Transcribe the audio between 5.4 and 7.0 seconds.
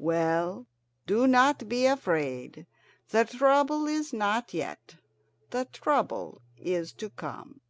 the trouble is